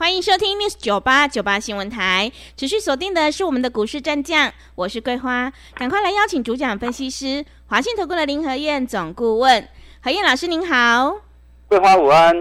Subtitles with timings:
[0.00, 9.68] 欢迎收听 News 九八九八新闻台，持续锁定的是我们的股市战将，我是桂花，赶快来邀请主讲分析师华信投顾的林和燕总顾问，
[10.02, 11.18] 何燕老师您好，
[11.68, 12.34] 桂花午安，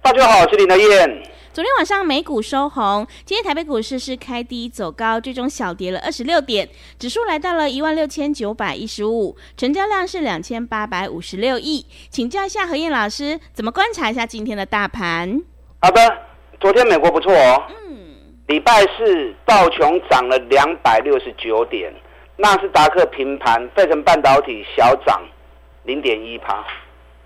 [0.00, 1.22] 大家好，我是林和燕。
[1.52, 15.42] 昨天晚上美股收红，今天台北股市是开低走高，最终小跌了二十六点，指数来到了一万六千九百一十五，成交量是两千八百五十六亿，请教一下何燕老师，怎么观察一下今天的大盘？
[15.80, 16.27] 好的。
[16.60, 17.62] 昨天美国不错哦，
[18.48, 21.92] 礼拜四道琼涨了两百六十九点，
[22.36, 25.22] 纳斯达克平盘，费城半导体小涨
[25.84, 26.64] 零点一趴。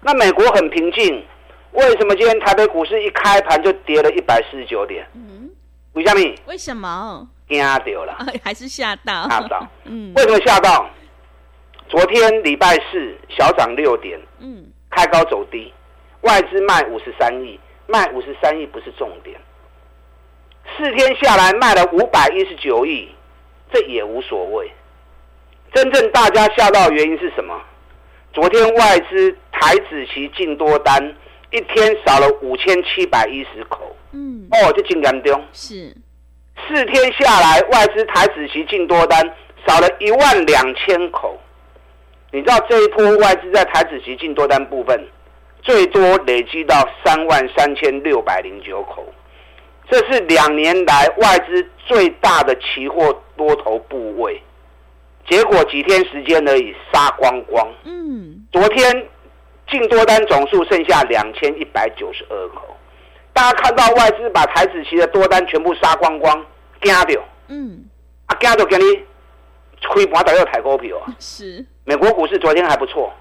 [0.02, 1.24] 那美国很平静，
[1.72, 5.06] 为什么今天台北股市一开盘就跌了一百四十九点？
[5.14, 5.48] 嗯，
[5.94, 6.34] 为什么？
[6.46, 7.26] 为什么？
[7.48, 9.28] 惊掉了， 还是吓到？
[9.30, 9.66] 吓到。
[9.84, 10.86] 嗯，为什么吓到？
[11.88, 15.72] 昨天礼拜四小涨六点，嗯，开高走低，
[16.20, 17.58] 外资卖五十三亿。
[17.92, 19.38] 卖五十三亿不是重点，
[20.74, 23.06] 四天下来卖了五百一十九亿，
[23.70, 24.72] 这也无所谓。
[25.74, 27.54] 真正大家吓到的原因是什么？
[28.32, 31.14] 昨天外资台子期净多单
[31.50, 35.44] 一天少了五千七百一十口，嗯，哦，就进严重。
[35.52, 35.94] 是，
[36.66, 39.22] 四天下来外资台子期净多单
[39.66, 41.38] 少了一万两千口。
[42.30, 44.98] 你知道这一波外资在台子期净多单部分？
[45.62, 46.74] 最多累积到
[47.04, 49.04] 三万三千六百零九口，
[49.88, 54.42] 这是两年来外资最大的期货多头部位。
[55.30, 57.64] 结果几天时间而已，杀光光。
[57.84, 59.08] 嗯，昨天
[59.70, 62.76] 净多单总数剩下两千一百九十二口。
[63.32, 66.44] 大家看到外资把台子期的多单全部杀光光，
[66.82, 67.22] 惊掉。
[67.46, 67.84] 嗯，
[68.26, 68.84] 啊，惊掉给你
[69.88, 71.14] 亏盘都要抬股票啊。
[71.20, 73.12] 是，美国股市昨天还不错，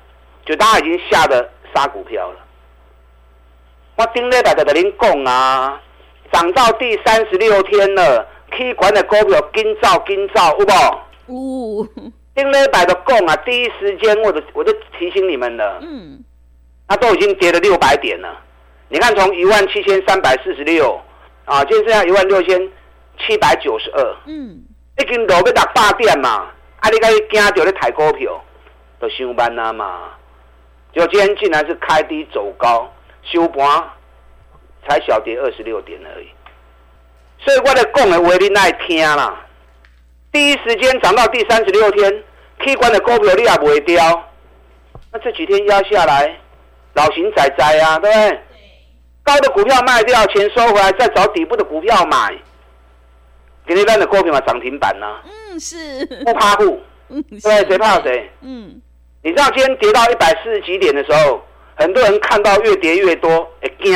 [0.43, 1.47] 就大家已经吓得。
[1.73, 2.39] 杀股票了，
[3.97, 5.81] 我顶礼拜就跟您讲啊，
[6.31, 10.65] 涨到第三十六天了，K 管的股票紧造紧造，有
[11.27, 11.85] 无？
[12.33, 15.79] 顶礼拜就讲啊，第一时间我就我就提醒你们了。
[15.81, 16.23] 嗯，
[16.87, 18.39] 那都已经跌了六百点了。
[18.87, 20.99] 你看，从一万七千三百四十六
[21.45, 22.69] 啊，今天剩下一万六千
[23.19, 24.15] 七百九十二。
[24.25, 24.63] 嗯，
[24.97, 26.47] 已经落去六百点嘛，
[26.79, 28.41] 啊，你该惊着咧抬股票，
[28.99, 30.11] 都上班啦嘛。
[30.93, 32.91] 就今天竟然是开低走高，
[33.23, 33.89] 收盘
[34.87, 36.27] 才小跌二十六点而已，
[37.39, 39.45] 所以我的讲的话你爱听啦。
[40.31, 42.23] 第一时间涨到第三十六天
[42.59, 44.29] ，K 管的股票你也不会掉，
[45.11, 46.37] 那这几天压下来，
[46.93, 48.39] 老型仔仔啊，对不对？
[49.23, 52.33] 高的股票卖掉，钱收回来，再找底部的股票买，
[53.65, 55.05] 给你烂的股票嘛涨停板呢？
[55.25, 58.29] 嗯，是不怕户， 对，谁怕谁？
[58.41, 58.81] 嗯。
[59.23, 61.43] 你知道今天跌到一百四十几点的时候，
[61.75, 63.93] 很多人看到越跌越多，哎惊！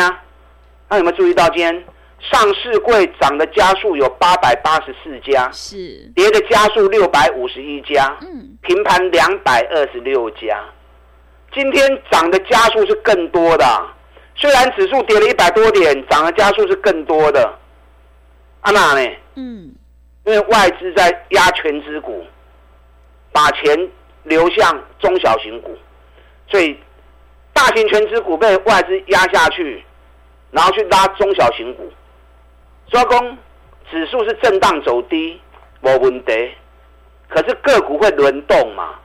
[0.87, 1.83] 那有没有注意到今天
[2.19, 5.77] 上市柜涨的家数有八百八十四家，是
[6.15, 10.63] 跌的家数六百五十一家，嗯，平盘两百二十六家。
[11.51, 13.65] 今天涨的家数是更多的，
[14.35, 17.51] 虽然指数跌了一百多点，涨的家数是更多的。
[18.61, 19.09] 阿娜呢？
[19.33, 19.73] 嗯，
[20.25, 22.23] 因为外资在压全资股，
[23.31, 23.89] 把钱。
[24.25, 25.75] 流向中小型股，
[26.49, 26.77] 所以
[27.53, 29.83] 大型全资股被外资压下去，
[30.51, 31.91] 然后去拉中小型股。
[32.87, 33.37] 所以讲
[33.89, 35.41] 指数是震荡走低，
[35.81, 36.51] 无问题。
[37.27, 38.95] 可是个股会轮动嘛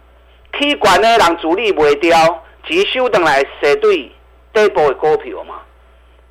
[0.53, 4.11] ？K 管呢，让主力袂掉，急修等来蛇对
[4.53, 5.61] 底部的股票嘛。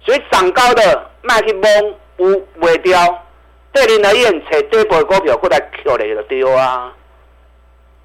[0.01, 1.69] 所以涨高的卖去摸，
[2.17, 3.25] 有袂掉，
[3.71, 6.93] 对你而言，找底部的股票过来捡来就对啊。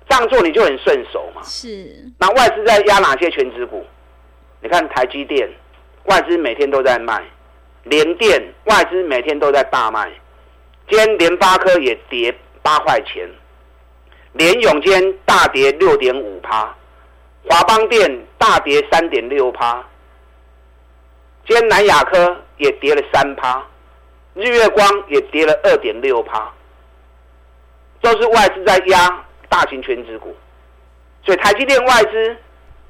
[0.08, 1.42] 这样做你就很顺手嘛。
[1.42, 2.10] 是。
[2.18, 3.84] 那外资在压哪些全职股？
[4.60, 5.48] 你看台积电，
[6.04, 7.20] 外资每天都在卖；
[7.82, 10.10] 联电外资每天都在大卖。
[10.88, 13.28] 今天联发科也跌八块钱，
[14.32, 16.74] 联永今天大跌六点五趴，
[17.48, 19.84] 华邦电大跌三点六趴。
[21.46, 23.62] 今天南亚科也跌了三趴，
[24.34, 26.50] 日月光也跌了二点六趴，
[28.00, 29.24] 都是外资在压。
[29.54, 30.34] 大型全资股，
[31.24, 32.36] 所以台积电外资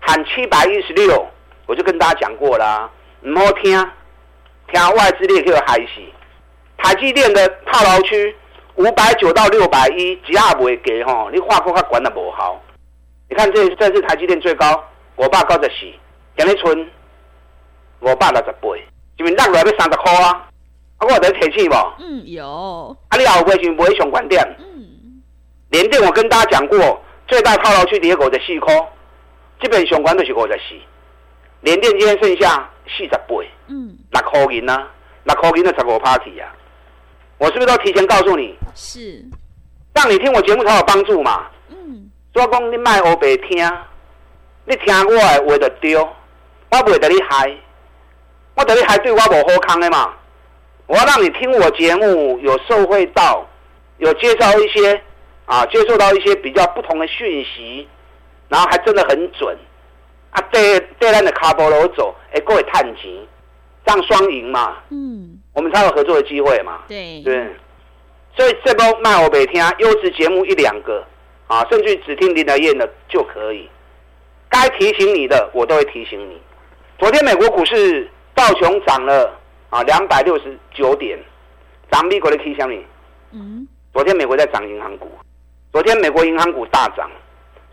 [0.01, 1.23] 喊七百一十六，
[1.67, 2.91] 我就跟大家讲过啦，
[3.21, 3.71] 唔好听，
[4.73, 6.01] 听外资你可以害死。
[6.79, 8.35] 台积电的套牢区
[8.77, 12.59] 五百九到六百一，只要不会给吼，你画过它管的不好。
[13.29, 14.83] 你看这这是台积电最高，
[15.17, 15.93] 五百高十四，
[16.39, 16.91] 今日村
[17.99, 18.69] 我爸六十八，
[19.19, 20.49] 是咪落来要三十块啊？
[20.97, 21.75] 啊，我有得提醒无？
[21.99, 22.97] 嗯，有。
[23.11, 24.43] 啊，你后尾是不会上观点？
[24.59, 24.74] 嗯。
[25.75, 28.73] 连电我跟大家讲过，最大套牢区跌五十四块，
[29.61, 30.77] 基本上管都是五十四。
[31.63, 33.27] 连电今天剩下四十八，
[33.67, 34.89] 嗯，六块银啊，
[35.25, 36.55] 六块银的十五 party 啊，
[37.39, 38.57] 我是不是都提前告诉你？
[38.77, 39.21] 是。
[39.95, 41.45] 让你听我节目才有帮助嘛？
[41.71, 42.09] 嗯。
[42.33, 43.69] 所以讲你卖我白听，
[44.67, 46.09] 你听我的话就对，我
[46.71, 47.53] 袂得你害，
[48.55, 50.13] 我得你害对我无好康的嘛。
[50.87, 53.45] 我要让你听我节目有受惠到，
[53.99, 55.03] 有介绍一些
[55.47, 57.87] 啊，接受到一些比较不同的讯息，
[58.49, 59.57] 然后还真的很准
[60.31, 60.41] 啊！
[60.51, 63.11] 对对，咱的卡波罗走，哎，各位探钱，
[63.85, 64.77] 这样双赢嘛。
[64.91, 65.39] 嗯。
[65.53, 66.83] 我们才有合作的机会嘛。
[66.89, 67.23] 对。
[67.23, 67.47] 对。
[68.37, 71.05] 所以这波卖我北听优质节目一两个
[71.47, 73.69] 啊，甚至只听林德燕的就可以。
[74.49, 76.41] 该提醒你的，我都会提醒你。
[76.99, 79.41] 昨天美国股市道琼涨了。
[79.71, 81.19] 啊，两百六十九点，
[81.91, 82.87] 涨美国的 K 线里。
[83.33, 85.11] 嗯，昨天美国在涨银行股，
[85.75, 87.11] 昨天美国银行股大涨，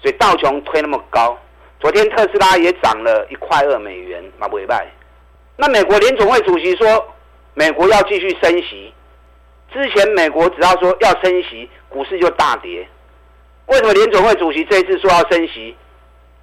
[0.02, 1.38] 所以道琼推那么高。
[1.80, 4.92] 昨天特斯拉也涨了一块二美元，马不败。
[5.56, 7.14] 那美国联总会主席说，
[7.54, 8.92] 美国要继续升息。
[9.72, 12.90] 之前美国只要说要升息，股市就大跌。
[13.68, 15.76] 为什么联总会主席这一次说要升息，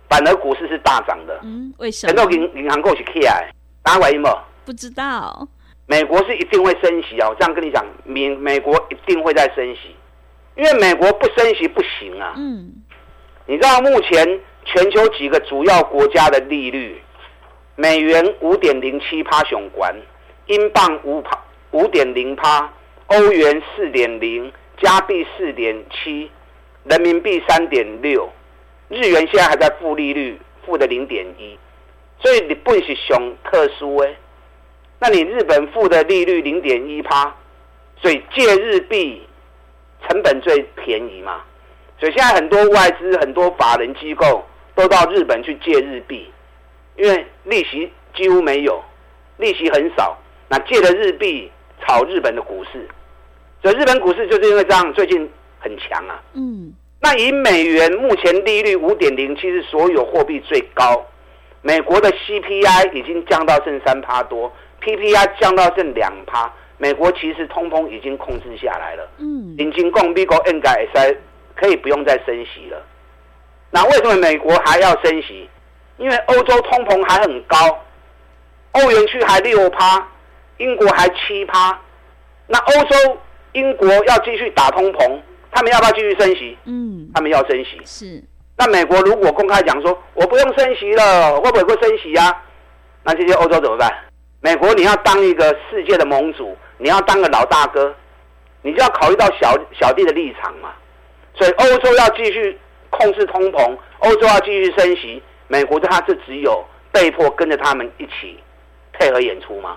[0.08, 1.40] 反而股市是大涨的？
[1.42, 2.12] 嗯，为什么？
[2.12, 3.50] 很多银银行股是起来，
[3.82, 4.30] 大家怀疑吗？
[4.64, 5.48] 不知道，
[5.86, 7.28] 美国是一定会升息啊！
[7.28, 9.96] 我这样跟你讲，美美国一定会在升息，
[10.58, 12.34] 因为美国不升息不行啊。
[12.36, 12.72] 嗯，
[13.46, 17.00] 你知道目前全球几个主要国家的利率，
[17.76, 19.94] 美元五点零七趴雄关，
[20.46, 21.38] 英镑五趴
[21.70, 22.68] 五点零趴，
[23.06, 24.52] 欧元四点零，
[24.82, 26.28] 加币四点七，
[26.84, 28.28] 人民币三点六，
[28.88, 31.56] 日元现在还在负利率，负的零点一，
[32.20, 34.16] 所以你不是熊特殊诶。
[34.98, 37.32] 那你日本付的利率零点一趴，
[38.02, 39.22] 所以借日币
[40.08, 41.42] 成本最便宜嘛。
[41.98, 44.44] 所以现在很多外资、很多法人机构
[44.74, 46.30] 都到日本去借日币，
[46.96, 48.82] 因为利息几乎没有，
[49.36, 50.16] 利息很少。
[50.48, 51.50] 那借了日币
[51.80, 52.88] 炒日本的股市，
[53.62, 55.28] 所以日本股市就是因为这样，最近
[55.58, 56.22] 很强啊。
[56.34, 56.72] 嗯。
[57.00, 61.06] 那以美元目前利率五点零，其实所有货币最高。
[61.62, 64.52] 美国的 CPI 已经降到剩三趴多。
[64.80, 69.08] PPI 降到剩两趴，美国其实通膨已经控制下来了。
[69.18, 71.20] 嗯，已经共美国 N 改 S
[71.54, 72.80] 可以不用再升息了。
[73.70, 75.48] 那为什么美国还要升息？
[75.98, 77.56] 因为欧洲通膨还很高，
[78.72, 80.08] 欧元区还六趴，
[80.58, 81.78] 英国还七趴。
[82.46, 83.18] 那欧洲、
[83.52, 85.20] 英国要继续打通膨，
[85.50, 86.56] 他们要不要继续升息？
[86.64, 87.80] 嗯，他们要升息。
[87.84, 88.24] 是。
[88.56, 92.42] 那美国如果公开讲说我不用升息了，会不会会升息呀？
[93.02, 93.92] 那这些欧洲怎么办？
[94.40, 97.92] 美国，你要当一个世界的盟主，你要当个老大哥，
[98.62, 100.70] 你就要考虑到小小弟的立场嘛。
[101.34, 102.56] 所以欧洲要继续
[102.88, 108.38] 控制通膨，欧洲要继续升息，美国的他是只有被迫跟着他们一起
[108.92, 109.76] 配合演出吗？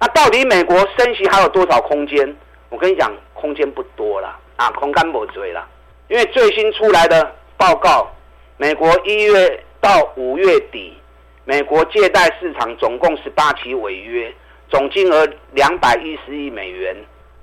[0.00, 2.36] 那到底美国升息还有多少空间？
[2.70, 5.64] 我跟你讲，空间不多了啊，空干不追了。
[6.08, 8.10] 因为最新出来的报告，
[8.56, 10.98] 美国一月到五月底。
[11.44, 14.32] 美国借贷市场总共十八起违约，
[14.70, 16.96] 总金额两百一十亿美元，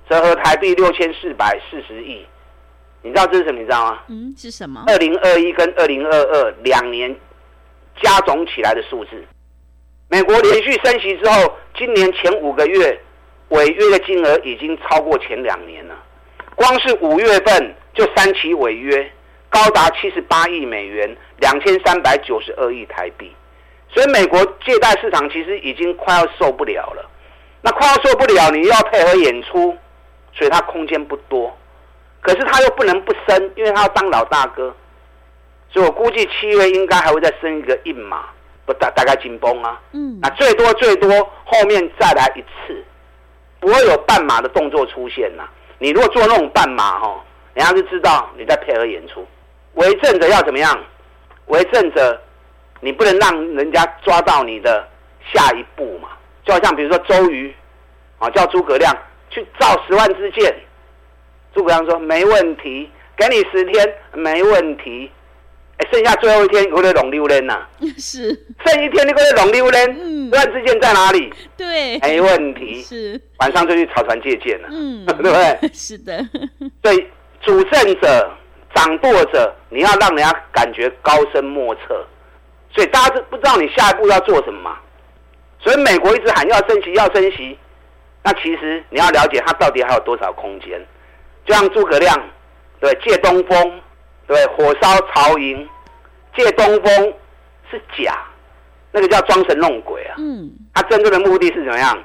[0.10, 2.26] 折合台币六千四百四十亿。
[3.04, 3.60] 你知道这是什么？
[3.60, 4.00] 你知道吗？
[4.10, 4.84] 嗯，是什么？
[4.88, 7.16] 二零二一跟二零二二两年
[8.02, 9.12] 加总起来的数字。
[10.08, 13.00] 美国连续升息之后，今年前五个月
[13.50, 15.96] 违约的金额已经超过前两年了。
[16.56, 19.12] 光是五月份就三起违约，
[19.50, 23.32] 高达七十八亿美元，两千三百九十二亿台币。
[23.94, 27.10] 所以美国借贷市场其实已经快要受不了了，
[27.62, 29.78] 那快要受不了，你又要配合演出，
[30.34, 31.54] 所以它空间不多。
[32.22, 34.74] 可是它又不能不升，因为它要当老大哥，
[35.70, 38.30] 所以我估计七月应该还会再升一个一码，
[38.66, 39.82] 不大大概紧绷啊。
[39.92, 41.10] 嗯，那最多最多
[41.44, 42.82] 后面再来一次，
[43.60, 45.44] 不会有半码的动作出现呐。
[45.80, 47.22] 你如果做那种半码哈，
[47.56, 49.28] 人家就知道你在配合演出。
[49.74, 50.80] 为政者要怎么样？
[51.48, 52.22] 为政者。
[52.82, 54.86] 你不能让人家抓到你的
[55.34, 56.10] 下一步嘛？
[56.44, 57.54] 就好像比如说周瑜，
[58.20, 58.92] 啊，叫诸葛亮
[59.30, 60.54] 去造十万支箭，
[61.54, 65.10] 诸葛亮说没问题，给你十天没问题。
[65.78, 67.66] 哎，剩下最后一天有点拢溜人呐，
[67.98, 68.30] 是。
[68.66, 70.30] 剩一天你可以拢溜人，嗯。
[70.32, 71.32] 乱之间在哪里？
[71.58, 73.22] 对，没问题，是。
[73.40, 75.70] 晚上就去草船借箭了，嗯， 对不对？
[75.74, 76.24] 是的，
[76.84, 77.06] 所以
[77.42, 78.32] 主政者、
[78.74, 82.06] 掌舵者，你要让人家感觉高深莫测，
[82.74, 84.78] 所以大家是不知道你下一步要做什么嘛。
[85.60, 87.58] 所以美国一直喊要升息，要升息，
[88.24, 90.84] 那其实你要了解它到底还有多少空间。
[91.46, 92.18] 就像诸葛亮，
[92.80, 93.82] 对借东风，
[94.28, 95.68] 对火烧曹营，
[96.36, 97.14] 借东风
[97.70, 98.18] 是假，
[98.92, 100.16] 那个叫装神弄鬼啊。
[100.18, 102.04] 嗯，他真正的目的是怎么样？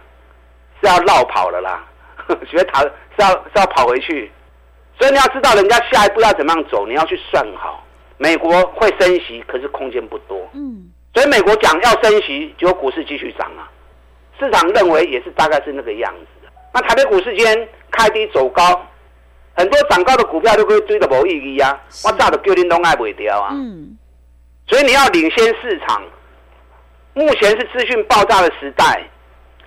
[0.82, 1.82] 是要绕跑了啦，
[2.46, 4.30] 学逃是要是要跑回去。
[4.98, 7.82] 所以你要知道人家下一步要怎么样走，你要去算好。
[8.18, 10.48] 美国会升息，可是空间不多。
[10.54, 13.70] 嗯，所以美国讲要升息，结果股市继续涨啊。
[14.38, 16.52] 市场认为也是大概是那个样子的。
[16.74, 18.86] 那台北股市今天开低走高，
[19.54, 21.78] 很多涨高的股票都可以追的无意义啊。
[22.04, 23.50] 我早就叫你拢爱卖掉啊。
[23.52, 23.96] 嗯，
[24.66, 26.02] 所以你要领先市场。
[27.14, 29.02] 目前是资讯爆炸的时代，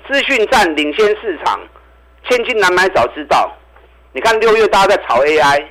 [0.08, 1.60] 资讯战领先市场，
[2.30, 3.52] 千金难买早知道。
[4.12, 5.66] 你看六月大家在炒 AI，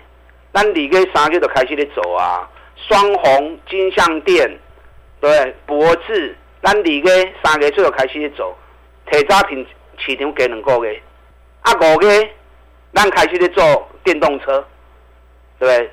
[0.50, 2.50] 那你跟三月都开始在走啊，
[2.86, 4.48] 双红、金项店，
[5.20, 8.56] 对，博智，咱二月、三月就开始在走，
[9.10, 9.66] 提早品
[9.98, 11.02] 市场给两个月，
[11.62, 12.30] 啊五月，
[12.94, 14.64] 咱开始在做电动车，
[15.58, 15.90] 对？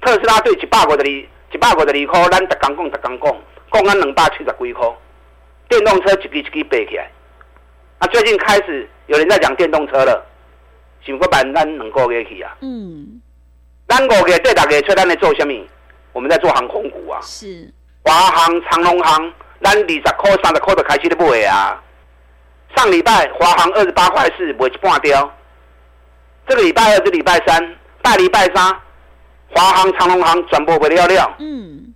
[0.00, 3.30] 特斯拉对一百五十二、一百五十二块，咱逐工讲、逐工
[3.70, 4.88] 讲，讲咱两百七十几块，
[5.68, 7.10] 电动车一支一支背起来。
[7.98, 10.24] 啊，最近开始有人在讲电动车了，
[11.04, 12.56] 想不办咱两个月去啊？
[12.62, 13.20] 嗯，
[13.86, 15.52] 咱五月对大家出咱在做什么？
[16.12, 21.82] 我们在做航空股啊，是，华航、长龙航，咱二十块、三十块就开始咧买啊。
[22.76, 25.32] 上礼拜华航二十八块四，卖一半掉。
[26.48, 28.76] 这个礼拜二、这礼拜三、大礼拜三，
[29.50, 31.36] 华航、长龙航全部卖了了。
[31.38, 31.94] 嗯，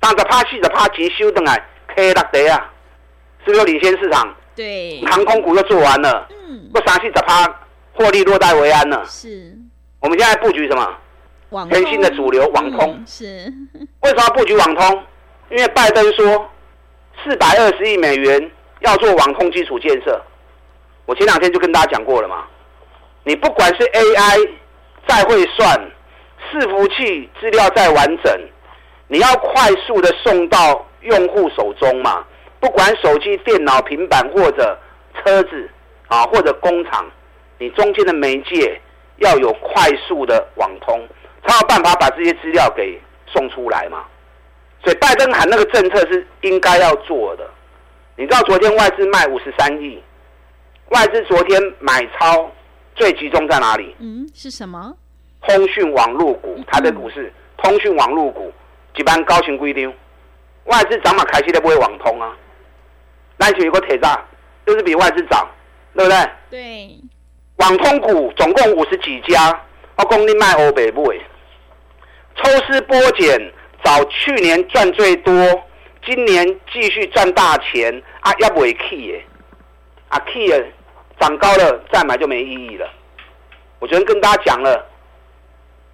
[0.00, 1.62] 三十趴、四十趴钱收回来
[1.94, 2.70] ，K 六地啊，
[3.44, 4.34] 是不是有领先市场？
[4.54, 7.44] 对，航空股又做完了，嗯，不三四十趴
[7.94, 9.04] 获利落袋为安了。
[9.06, 9.56] 是，
[10.00, 10.96] 我们现在布局什么？
[11.52, 13.26] 网全新的主流网通嗯是，
[14.02, 15.02] 为什么要布局网通？
[15.50, 16.50] 因为拜登说
[17.22, 20.20] 四百二十亿美元要做网通基础建设。
[21.04, 22.44] 我前两天就跟大家讲过了嘛，
[23.24, 24.50] 你不管是 AI
[25.06, 25.78] 再会算，
[26.50, 28.32] 伺服器资料再完整，
[29.08, 32.24] 你要快速的送到用户手中嘛。
[32.60, 34.78] 不管手机、电脑、平板或者
[35.16, 35.68] 车子
[36.06, 37.04] 啊，或者工厂，
[37.58, 38.80] 你中间的媒介
[39.16, 41.04] 要有快速的网通，
[41.46, 44.04] 才有办法把这些资料给送出来嘛。
[44.82, 47.48] 所以拜登喊那个政策是应该要做的。
[48.16, 50.02] 你知道昨天外资卖五十三亿，
[50.90, 52.50] 外资昨天买超
[52.94, 53.94] 最集中在哪里？
[54.00, 54.94] 嗯，是什么？
[55.46, 58.52] 通讯网络股，台北股市通讯网络股
[58.96, 59.92] 一般高情规定，
[60.64, 62.36] 外资涨嘛，开始都不会网通啊。
[63.36, 64.18] 那就有个铁栅，
[64.66, 65.48] 就是比外资涨，
[65.96, 66.30] 对不对？
[66.50, 67.00] 对，
[67.56, 69.60] 网通股总共五十几家，
[69.96, 71.02] 我讲你卖欧北买，
[72.36, 73.52] 抽丝剥茧，
[73.84, 75.32] 找去年赚最多，
[76.04, 79.24] 今年继续赚大钱啊，要不会 key 耶，
[80.08, 80.66] 啊 key 了，
[81.20, 82.88] 涨高了再买就没意义了。
[83.78, 84.86] 我昨天跟大家讲了，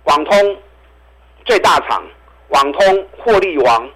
[0.05, 0.57] 网通
[1.45, 2.05] 最大厂，
[2.49, 3.89] 网通获利王，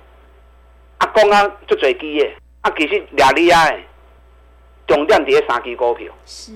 [0.99, 3.83] 啊讲啊就最低耶，啊其实俩厉害的，
[4.87, 6.13] 重点伫三支股票。
[6.25, 6.53] 是，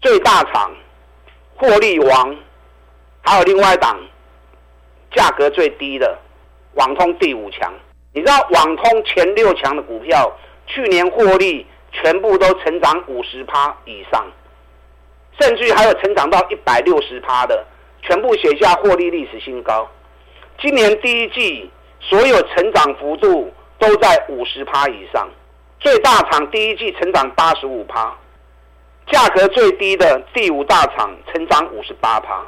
[0.00, 0.72] 最大厂、
[1.56, 2.36] 获利王，
[3.22, 3.98] 还有另外一档
[5.14, 6.18] 价格最低的
[6.74, 7.72] 网通第五强。
[8.12, 10.30] 你知道网通前六强的股票，
[10.66, 14.24] 去年获利全部都成长五十趴以上，
[15.40, 17.64] 甚至还有成长到一百六十趴的，
[18.02, 19.88] 全部写下获利历史新高。
[20.60, 25.28] 今年第一季所有成长幅度都在五十趴以上，
[25.80, 28.14] 最大厂第一季成长八十五趴。
[29.08, 32.40] 价格最低的第五大厂成长五十八趴。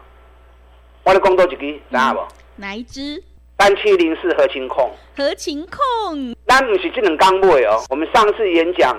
[1.02, 2.26] 我来讲多几支，知影无？
[2.56, 3.22] 哪一只？
[3.58, 7.82] 三七零四核情控，核情控，那不是这两刚买哦。
[7.88, 8.98] 我们上次演讲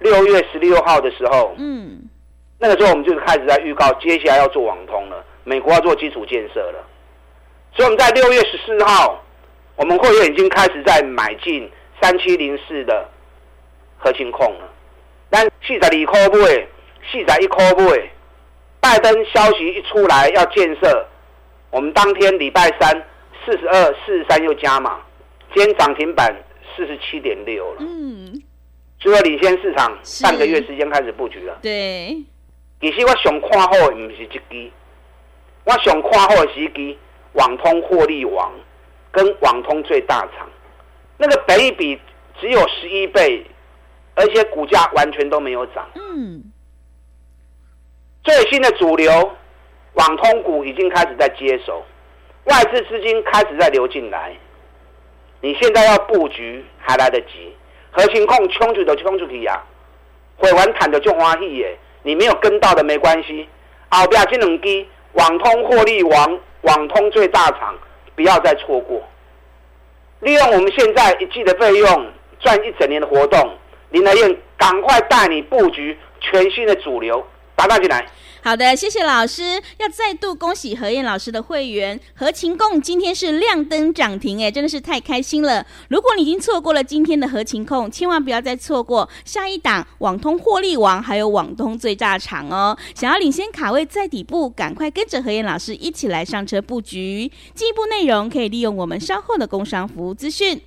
[0.00, 2.02] 六月十六号的时候，嗯，
[2.58, 6.84] 那个时候我们就开始在预告，接下来要做网通了，美国要做基础建设了。
[7.74, 9.22] 所以我们在六月十四号，
[9.76, 11.70] 我们会员已经开始在买进
[12.00, 13.08] 三七零四的
[13.96, 14.68] 核情控了。
[15.30, 16.66] 但四十二块买，
[17.10, 18.10] 四十一块买。
[18.80, 21.08] 拜登消息一出来要建设，
[21.74, 23.04] 我们当天礼拜三
[23.44, 25.00] 四十二、四十三又加码，
[25.52, 26.32] 今天涨停板
[26.76, 28.40] 四十七点六了，嗯，
[29.00, 31.58] 所以说领先市场是半个月时间开始布局了。
[31.62, 32.16] 对，
[32.80, 34.70] 其实我想看好的不是这支，
[35.64, 36.96] 我想看好的是一支
[37.32, 38.52] 网通获利王，
[39.10, 40.48] 跟网通最大厂，
[41.18, 42.00] 那个本益比
[42.40, 43.44] 只有十一倍，
[44.14, 45.84] 而且股价完全都没有涨。
[45.96, 46.40] 嗯，
[48.22, 49.32] 最新的主流
[49.94, 51.84] 网通股已经开始在接手，
[52.44, 54.32] 外资资金开始在流进来。
[55.40, 57.54] 你现在要布局还来得及，
[57.90, 59.62] 核心控冲出的冲出去呀，
[60.36, 61.76] 会完谈的就欢喜耶。
[62.02, 63.48] 你没有跟到的没关系，
[63.88, 67.74] 后边这两支网通获利王、网通最大厂，
[68.16, 69.02] 不要再错过。
[70.20, 72.06] 利用我们现在一季的费用
[72.40, 73.56] 赚一整年的活动，
[73.90, 77.24] 林来燕赶快带你布局全新的主流，
[77.54, 78.04] 打大进来。
[78.44, 79.42] 好的，谢谢老师。
[79.78, 85.66] 要再度恭喜何燕老师的会员何晴控，今天是亮灯涨停，哎，真的是太开心了。
[85.88, 92.76] 如果你已经错过了今天的何晴控，千万不要再错过下一档网通获利王，还有网通最大场哦。
[92.94, 97.32] 想要领先卡位在底部，赶快跟着何燕老师一起来上车布局。
[97.54, 100.60] 进一步内容可以利用我们稍后的工商服务资讯。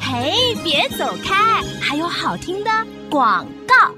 [0.00, 2.70] 嘿，别走开，还有好听的
[3.08, 3.94] 广告。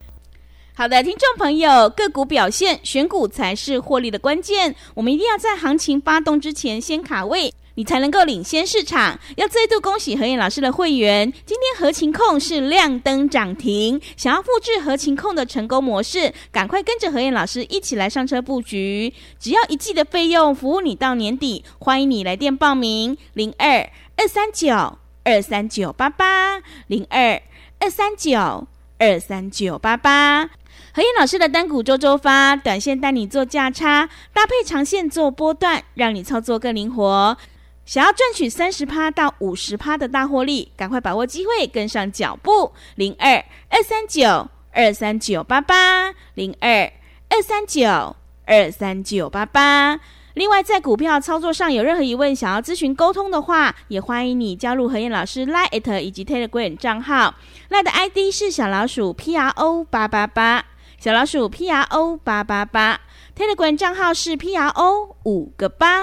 [0.77, 4.75] 好的，听众朋友，个股表现，选股才是获利的关键。
[4.95, 9.17] 我们一定要在行情发动之前先卡位，你才能够领先市场。
[9.37, 14.01] 要再度恭喜何燕老师的会员，今天合情控是亮灯涨停。
[14.17, 19.15] 想要复制合情控的成功模式，赶快跟着何燕老师一起来上车布局。
[19.39, 21.65] 只要一季的费用，服务你到年底。
[21.79, 27.41] 欢迎你来电报名：零二二三九二三九八八零二
[27.79, 28.67] 二三九
[28.99, 30.51] 二三九八八。
[30.97, 37.37] 何燕老师的单股周周发，短线带你做价差，搭配长线做波段，让你操作更灵活。
[37.85, 42.71] 想要赚取三十趴到五十趴的大获利，赶快把握机会，跟上脚步。
[42.95, 46.93] 零二二三九二三九八八，零二
[47.29, 48.15] 二三九
[48.47, 49.99] 二三九八八。
[50.35, 57.35] 另外，在股票操作上有任何疑问，想要咨询沟通的话，也欢迎你加入何燕老师 Line 以及 Telegram 账号。
[57.69, 60.65] Line 的 ID 是小老鼠 P R O 八八八。
[61.05, 62.99] 小老鼠 P R O 八八八
[63.37, 66.03] ，Telegram 账号是 P R O 五个八。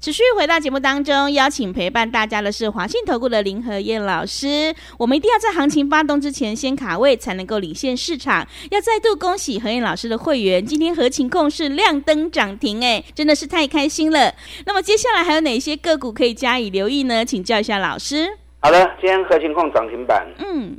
[0.00, 4.74] 持续回到节目当中，邀请陪伴大家的是华信投顾的林和燕老师。
[4.96, 8.48] 我们一定要在行情发动之前先卡位，才能够领先市场。
[8.70, 14.34] 要再度恭喜何燕老师的会员，今天合情控是亮灯涨停，哎，真的是太开心了。
[14.64, 17.22] 那么接下来还有哪些个股可以加以留意呢？
[17.22, 18.38] 请教一下老师。
[18.60, 20.74] 好的，今天合情控涨停板，嗯，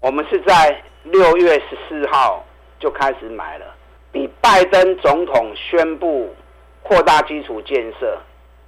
[0.00, 2.40] 我们是在六月十四号。
[2.82, 3.74] 就开始买了，
[4.10, 6.34] 比拜登总统宣布
[6.82, 8.18] 扩大基础建设，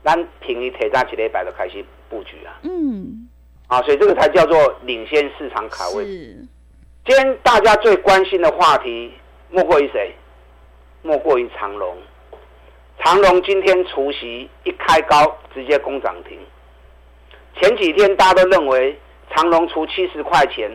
[0.04, 2.60] 咱平一铁站起来摆都开始布局啊。
[2.62, 3.28] 嗯，
[3.66, 6.04] 啊，所以这个才叫做领先市场卡位。
[6.04, 9.12] 今天大家最关心的话题，
[9.50, 10.14] 莫过于谁？
[11.02, 11.98] 莫过于长隆。
[13.00, 16.38] 长隆今天除夕一开高，直接攻涨停。
[17.60, 18.96] 前几天大家都认为
[19.34, 20.70] 长隆除七十块钱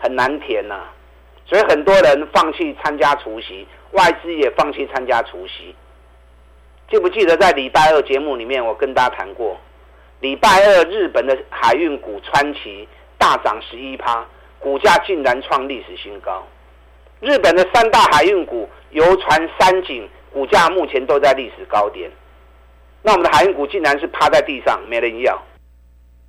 [0.00, 0.88] 很难填呐。
[1.52, 5.76] 所以很多人放弃参加除夕，外资也放弃参加除夕。
[6.90, 9.60] 记不记得在礼拜二节目里面，我跟大家谈过，
[10.20, 12.88] 礼拜二日本的海运股川崎
[13.18, 14.24] 大涨十一趴，
[14.58, 16.42] 股价竟然创历史新高。
[17.20, 22.10] 日本的三大海运股游船、三井股价目前都在历史高点，
[23.02, 25.34] 那我们的海运股竟然是趴在地上，没人要。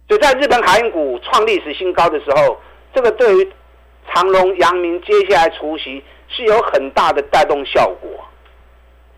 [0.09, 2.59] 所以在日本海运股创历史新高的时候，
[2.93, 3.49] 这个对于。
[4.11, 8.09] 长隆、阳明接下来除夕是有很大的带动效果，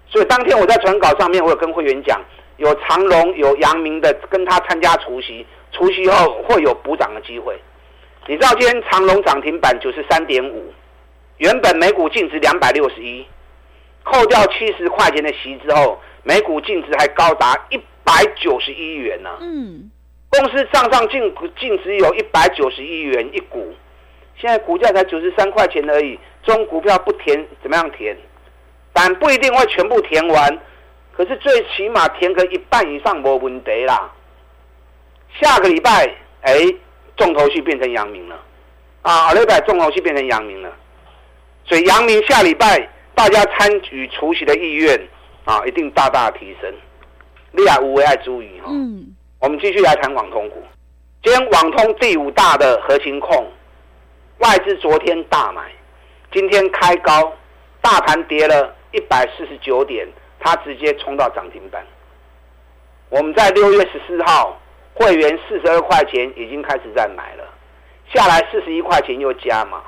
[0.08, 2.22] 所以当天我在传稿上面，我有跟会员讲，
[2.58, 7.60] 有长隆、有阳明的跟他参加除夕，除夕后会有补涨的机会。
[8.28, 10.74] 你知道今天长隆涨停板九十三点五，
[11.38, 13.26] 原本每股净值两百六十一，
[14.04, 19.30] 扣掉七十块钱的息之后，每股净值还高达一百九十一元呢。
[19.42, 19.92] 嗯，
[20.30, 23.74] 公司账上净净值有一百九十一元一股。
[24.38, 28.16] 现在股价才九十三块钱而已，中股票不填怎么样填？
[28.94, 30.60] 但不一定会全部填完，
[31.16, 34.12] 可是最起码填个一半以上没问题啦。
[35.40, 36.10] 下个礼拜，
[36.42, 36.54] 哎，
[37.18, 38.40] 重头戏变成阳明了，
[39.02, 40.72] 啊，礼拜重头戏变成阳明了，
[41.66, 44.98] 所以阳明下礼拜大家参与除夕的意愿
[45.44, 46.74] 啊，一定大大提升。
[47.52, 48.68] 利亚无为爱注意哈。
[48.70, 49.16] 嗯。
[49.40, 50.64] 我们继续来谈网通股，
[51.22, 53.46] 今天网通第五大的核心控。
[54.40, 55.72] 外资昨天大买，
[56.32, 57.34] 今天开高，
[57.82, 60.06] 大盘跌了一百四十九点，
[60.40, 61.86] 它直接冲到涨停板。
[63.10, 64.60] 我们在六月十四号，
[64.94, 67.48] 会员四十二块钱已经开始在买了，
[68.14, 69.82] 下来四十一块钱又加码。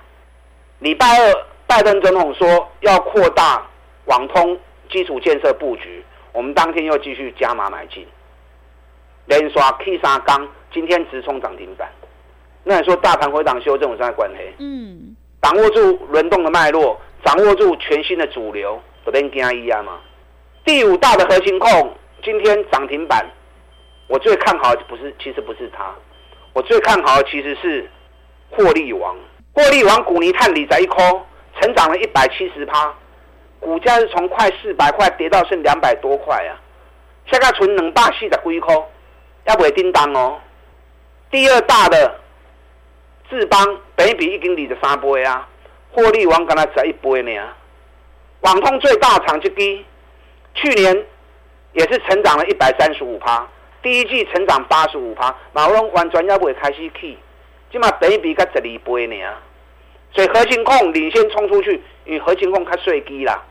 [0.80, 3.68] 礼拜二，拜登总统说要扩大
[4.06, 4.58] 网通
[4.90, 8.08] 基础建设布局，我们当天又继续加码买进。
[9.26, 11.90] 连刷 K 三钢，今天直冲涨停板。
[12.67, 14.38] 那你说大盘回档修正有什么关系？
[14.60, 19.99] 嗯，掌握住轮动的脉络，掌握住全新的主流，不跟惊一样吗？
[20.65, 23.25] 第五大的核心控今天涨停板，
[24.08, 25.95] 我最看好的不是，其实不是它，
[26.51, 27.89] 我最看好的其实是
[28.49, 29.15] 获利王。
[29.53, 31.25] 获利王股尼探理在一空，
[31.62, 32.93] 成长了一百七十趴，
[33.62, 36.60] 股价是从快四百块跌到剩两百多块啊！
[37.32, 38.75] 现在存两百四十几块，
[39.45, 40.38] 要不会叮当哦。
[41.32, 42.19] 第二大的
[43.30, 43.60] 智邦，
[43.96, 45.48] 北比已经二十三倍啊，
[45.92, 47.42] 获利王刚才十一倍呢。
[48.42, 49.86] 网通最大厂之低，
[50.54, 51.06] 去年
[51.74, 53.46] 也是成长了一百三十五趴，
[53.82, 57.18] 第一季成长八十五趴，马龙完全要不会开始起，
[57.72, 59.16] 起码北比才十二倍呢。
[60.13, 63.44] 所以核心控领先冲出去，因为核心控它税低啦，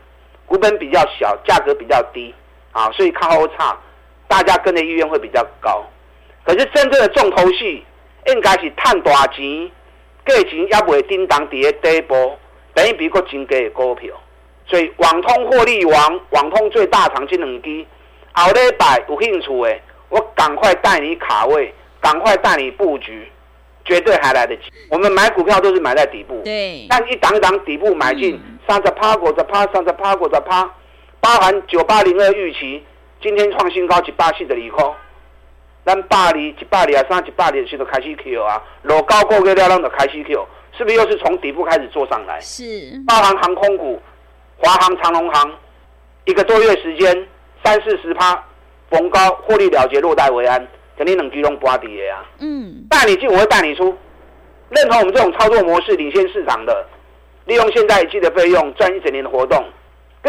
[0.47, 2.33] 股本比较小，价格比较低
[2.71, 3.77] 啊，所以靠后差，
[4.27, 5.85] 大家跟的意愿会比较高。
[6.43, 7.85] 可是真正的重头戏，
[8.27, 9.71] 应该是赚大钱，
[10.25, 12.37] 价钱也未叮当伫个底部，
[12.73, 14.13] 等于比个真低的股票。
[14.65, 17.85] 所以网通获利王，网通最大厂这两支，
[18.33, 23.31] 后礼拜有兴趣的，我赶快带你卡位，赶快带你布局。
[23.85, 24.63] 绝对还来得及。
[24.91, 28.37] 我们买股票都是买在底部，对，但一档一档底部买进，
[28.67, 30.69] 三十趴、五十趴、三十趴、五十趴，
[31.21, 32.83] 包含九八零二预期，
[33.21, 34.93] 今天创新高一百四的利空，
[35.87, 40.45] 咱百里一百二啊，三一百里时都开始 Q 啊，落高过个了，咱就开始 Q，
[40.77, 42.37] 是不是又是从底部开始做上来？
[42.41, 43.97] 是，包含航空股，
[44.57, 45.49] 华航、长龙航，
[46.25, 47.25] 一个多月时间
[47.63, 48.37] 三四十趴，
[48.89, 50.67] 逢高获利了结，落袋为安。
[50.97, 52.25] 肯定能居中刮底的啊！
[52.39, 53.95] 嗯，带你进，我会带你出。
[54.69, 56.87] 认同我们这种操作模式，领先市场的，
[57.45, 59.63] 利用现在一季的费用赚一整年的活动。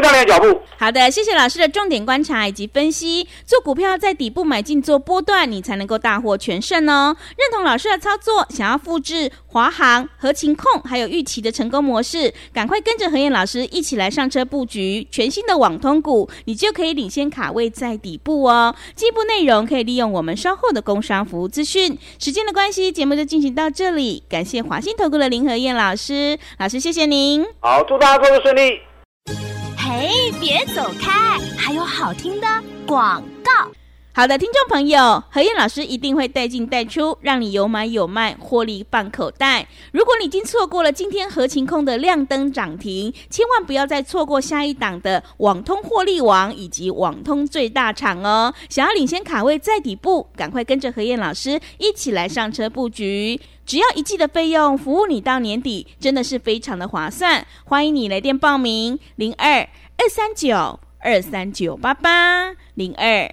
[0.00, 0.60] 跟上你的脚步。
[0.76, 3.26] 好的，谢谢老师的重点观察以及分析。
[3.44, 7.16] 做股票在底部买进做波段，你才能够大获全胜哦。
[7.36, 18.74] 认同老师的操作，想要复制华航、合情控还有预期的成功模式，赶快跟着何燕老师一起来上车布局全新的网通股，你就可以领先卡位在底部哦。
[18.94, 21.98] 进一步内容可以利用我们稍后的工商服务资讯。
[22.18, 24.22] 时间的关系，节目就进行到这里。
[24.28, 27.44] 感谢华信投顾的林何燕老师，老师谢谢您。
[27.60, 29.57] 好，祝大家工作顺利。
[29.88, 31.38] 嘿，别走开！
[31.56, 32.46] 还有好听的
[32.86, 33.72] 广告。
[34.18, 39.64] 好的，听众朋友，何燕老师一定会带进带出，让你有买有卖，获利放口袋。
[39.92, 48.52] 如果你已经错过了今天合情控的亮灯涨停，千万不要再错过下一档的网通获利王以及网通最大厂哦。
[48.68, 53.40] 想要领先卡位在底部，赶快跟着何燕老师一起来上车布局。
[53.64, 57.46] 只要一季的费用，服务你到年底，真的是非常的划算。
[57.62, 59.60] 欢迎你来电报名：零二
[59.96, 63.32] 二三九二三九八八零二。